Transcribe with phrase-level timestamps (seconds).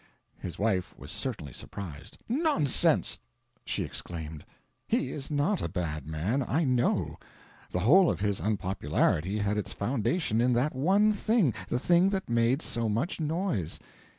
[0.39, 2.17] His wife was certainly surprised.
[2.27, 3.19] "Nonsense!"
[3.63, 4.43] she exclaimed.
[4.87, 6.41] "He is not a bad man.
[6.47, 7.19] I know.
[7.69, 12.31] The whole of his unpopularity had its foundation in that one thing the thing that
[12.31, 13.77] made so much noise."